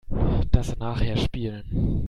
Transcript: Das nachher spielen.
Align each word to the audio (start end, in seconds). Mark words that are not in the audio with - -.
Das 0.51 0.79
nachher 0.79 1.15
spielen. 1.15 1.99